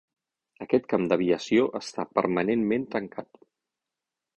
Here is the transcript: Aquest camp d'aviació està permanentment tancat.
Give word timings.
Aquest 0.65 0.87
camp 0.93 1.05
d'aviació 1.11 1.69
està 1.83 2.09
permanentment 2.21 2.91
tancat. 2.97 3.43